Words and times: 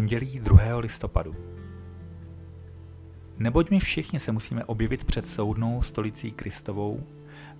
pondělí 0.00 0.40
2. 0.40 0.78
listopadu. 0.78 1.36
Neboť 3.38 3.70
my 3.70 3.80
všichni 3.80 4.20
se 4.20 4.32
musíme 4.32 4.64
objevit 4.64 5.04
před 5.04 5.28
soudnou 5.28 5.82
stolicí 5.82 6.32
Kristovou, 6.32 7.06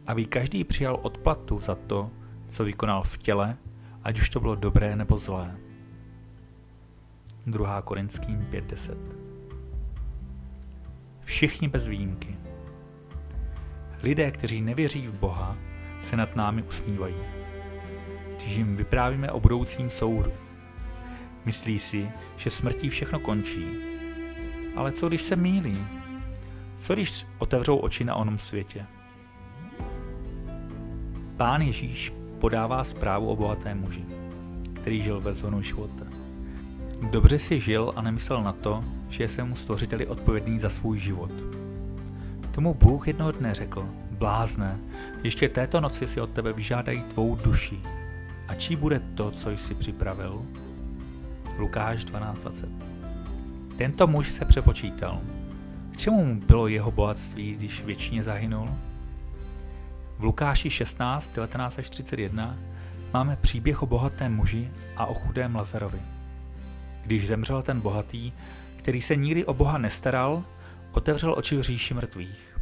aby 0.07 0.25
každý 0.25 0.65
přijal 0.65 0.99
odplatu 1.03 1.61
za 1.61 1.75
to, 1.75 2.11
co 2.49 2.65
vykonal 2.65 3.03
v 3.03 3.19
těle, 3.19 3.57
ať 4.05 4.21
už 4.21 4.31
to 4.31 4.41
bylo 4.41 4.55
dobré 4.55 4.97
nebo 4.97 5.19
zlé. 5.19 5.57
2. 7.47 7.83
Korinským 7.83 8.47
5.10 8.51 8.97
Všichni 11.21 11.69
bez 11.69 11.87
výjimky. 11.87 12.37
Lidé, 14.03 14.31
kteří 14.31 14.61
nevěří 14.61 15.07
v 15.07 15.15
Boha, 15.15 15.57
se 16.11 16.17
nad 16.17 16.37
námi 16.37 16.63
usmívají. 16.63 17.17
Když 18.37 18.57
jim 18.57 18.77
vyprávíme 18.77 19.33
o 19.33 19.41
budoucím 19.41 19.91
soudu. 19.91 20.50
Myslí 21.45 21.79
si, 21.79 22.11
že 22.37 22.51
smrtí 22.51 22.89
všechno 22.89 23.21
končí. 23.21 23.67
Ale 24.77 24.93
co 24.93 25.09
když 25.09 25.23
se 25.23 25.37
mílí? 25.37 25.79
Co 26.77 26.95
když 26.95 27.27
otevřou 27.39 27.77
oči 27.77 28.05
na 28.05 28.15
onom 28.15 28.39
světě? 28.39 28.87
Pán 31.37 31.63
Ježíš 31.63 32.13
podává 32.39 32.85
zprávu 32.85 33.29
o 33.29 33.37
bohatém 33.37 33.81
muži, 33.81 34.05
který 34.73 35.03
žil 35.03 35.21
ve 35.21 35.35
zónu 35.35 35.63
života. 35.63 36.05
Dobře 37.11 37.39
si 37.39 37.61
žil 37.61 37.93
a 37.97 38.03
nemyslel 38.03 38.43
na 38.43 38.53
to, 38.53 38.85
že 39.09 39.29
je 39.39 39.45
mu 39.45 39.57
stvořiteli 39.57 40.07
odpovědný 40.07 40.59
za 40.59 40.69
svůj 40.71 40.99
život. 40.99 41.31
Tomu 42.55 42.75
Bůh 42.75 43.07
jednoho 43.07 43.33
dne 43.33 43.55
řekl, 43.55 43.89
blázne, 44.11 44.79
ještě 45.23 45.49
této 45.49 45.81
noci 45.81 46.07
si 46.07 46.21
od 46.21 46.31
tebe 46.31 46.53
vyžádají 46.53 47.03
tvou 47.03 47.37
duši. 47.37 47.81
A 48.49 48.55
čí 48.55 48.77
bude 48.77 49.01
to, 49.15 49.31
co 49.31 49.51
jsi 49.51 49.75
připravil? 49.75 50.43
Lukáš 51.61 52.05
12.20 52.05 52.69
Tento 53.79 54.07
muž 54.07 54.31
se 54.31 54.45
přepočítal. 54.45 55.21
K 55.93 55.97
čemu 55.97 56.25
mu 56.25 56.41
bylo 56.41 56.69
jeho 56.69 56.91
bohatství, 56.91 57.55
když 57.55 57.85
většině 57.85 58.23
zahynul? 58.23 58.69
V 60.19 60.25
Lukáši 60.25 60.71
16, 60.71 61.31
19 61.35 61.79
až 61.79 61.91
31 61.91 62.57
máme 63.13 63.37
příběh 63.37 63.83
o 63.83 63.87
bohatém 63.87 64.35
muži 64.35 64.71
a 64.97 65.07
o 65.07 65.15
chudém 65.15 65.57
Lazarovi. 65.57 66.01
Když 67.03 67.27
zemřel 67.27 67.63
ten 67.63 67.81
bohatý, 67.81 68.33
který 68.77 69.03
se 69.03 69.17
nikdy 69.17 69.45
o 69.45 69.55
Boha 69.55 69.79
nestaral, 69.79 70.45
otevřel 70.93 71.35
oči 71.39 71.57
v 71.57 71.63
říši 71.63 71.95
mrtvých. 71.95 72.59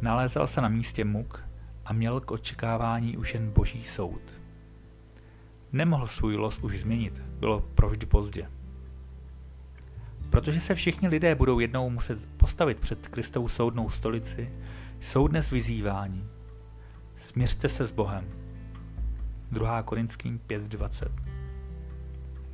Nalézal 0.00 0.46
se 0.46 0.60
na 0.60 0.68
místě 0.68 1.04
muk 1.04 1.44
a 1.84 1.92
měl 1.92 2.20
k 2.20 2.30
očekávání 2.30 3.16
už 3.16 3.34
jen 3.34 3.50
boží 3.50 3.84
soud. 3.84 4.43
Nemohl 5.74 6.06
svůj 6.06 6.36
los 6.36 6.58
už 6.58 6.80
změnit, 6.80 7.22
bylo 7.38 7.60
provždy 7.60 8.06
pozdě. 8.06 8.50
Protože 10.30 10.60
se 10.60 10.74
všichni 10.74 11.08
lidé 11.08 11.34
budou 11.34 11.58
jednou 11.58 11.90
muset 11.90 12.28
postavit 12.36 12.80
před 12.80 13.08
Kristovou 13.08 13.48
soudnou 13.48 13.90
stolici, 13.90 14.52
jsou 15.00 15.28
dnes 15.28 15.50
vyzýváni. 15.50 16.24
Směřte 17.16 17.68
se 17.68 17.86
s 17.86 17.92
Bohem. 17.92 18.28
2. 19.52 19.82
Korinským 19.82 20.40
5.20 20.48 21.08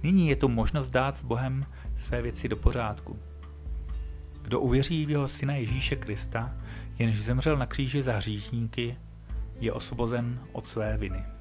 Nyní 0.02 0.28
je 0.28 0.36
tu 0.36 0.48
možnost 0.48 0.88
dát 0.88 1.16
s 1.16 1.22
Bohem 1.22 1.66
své 1.96 2.22
věci 2.22 2.48
do 2.48 2.56
pořádku. 2.56 3.18
Kdo 4.42 4.60
uvěří 4.60 5.06
v 5.06 5.10
jeho 5.10 5.28
syna 5.28 5.54
Ježíše 5.54 5.96
Krista, 5.96 6.54
jenž 6.98 7.20
zemřel 7.20 7.56
na 7.56 7.66
kříži 7.66 8.02
za 8.02 8.16
hříšníky, 8.16 8.96
je 9.60 9.72
osvobozen 9.72 10.40
od 10.52 10.68
své 10.68 10.96
viny. 10.96 11.39